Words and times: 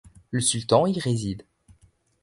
Le 0.31 0.41
sultan 0.41 0.87
y 0.87 0.99
réside. 0.99 1.43